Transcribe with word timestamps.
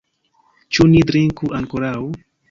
Ĉu 0.77 0.87
ni 0.93 1.03
drinku 1.11 1.51
ankoraŭ? 1.59 1.99